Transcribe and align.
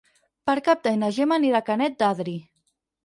Per 0.49 0.53
Cap 0.67 0.81
d'Any 0.87 0.97
na 1.03 1.09
Gemma 1.17 1.37
anirà 1.41 1.59
a 1.61 1.67
Canet 1.71 1.99
d'Adri. 2.03 2.35